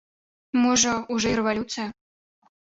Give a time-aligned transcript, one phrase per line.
[0.61, 1.87] Можа, ужо і рэвалюцыя.